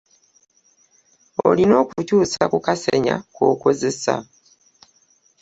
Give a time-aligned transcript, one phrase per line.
[1.47, 4.15] Olina okukyuusa ku kasenya kokozesa.